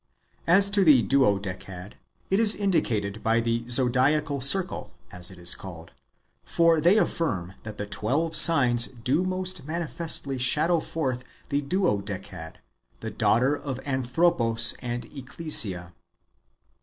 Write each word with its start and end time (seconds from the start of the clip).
As 0.47 0.71
to 0.71 0.83
the 0.83 1.03
Duodecad, 1.03 1.93
it 2.31 2.39
is 2.39 2.55
indicated 2.55 3.21
by 3.21 3.39
the 3.39 3.69
zodiacal 3.69 4.41
circle, 4.41 4.95
as 5.11 5.29
it 5.29 5.37
is 5.37 5.53
called; 5.53 5.91
for 6.43 6.81
they 6.81 6.97
affirm 6.97 7.53
that 7.61 7.77
the 7.77 7.85
twelve 7.85 8.35
signs 8.35 8.87
do 8.87 9.23
most 9.23 9.67
manifestly 9.67 10.39
shadow 10.39 10.79
forth 10.79 11.23
the 11.49 11.61
Duodecad, 11.61 12.55
the 13.01 13.11
daughter 13.11 13.55
of 13.55 13.79
Anthropos 13.85 14.73
and 14.81 15.05
Ecclesia. 15.15 15.93